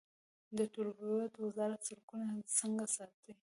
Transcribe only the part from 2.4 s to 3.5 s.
څنګه ساتي؟